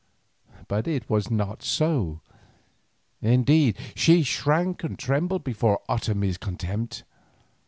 But 0.67 0.87
it 0.87 1.07
was 1.11 1.29
not 1.29 1.61
so. 1.61 2.21
Indeed, 3.21 3.77
she 3.93 4.23
shrank 4.23 4.83
and 4.83 4.97
trembled 4.97 5.43
before 5.43 5.79
Otomie's 5.87 6.39
contempt. 6.39 7.03